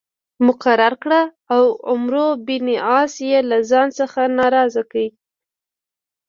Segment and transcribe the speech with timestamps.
[0.47, 1.11] مقرر کړ
[1.53, 4.95] او عمرو بن عاص یې له ځان څخه ناراض کړ.